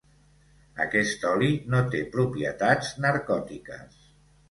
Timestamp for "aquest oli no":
0.85-1.83